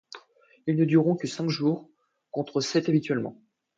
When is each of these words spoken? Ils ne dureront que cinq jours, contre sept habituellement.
Ils 0.65 0.77
ne 0.77 0.85
dureront 0.85 1.15
que 1.15 1.27
cinq 1.27 1.47
jours, 1.49 1.87
contre 2.31 2.59
sept 2.59 2.89
habituellement. 2.89 3.39